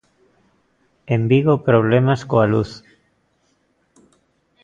[1.15, 2.71] En Vigo problemas coa luz.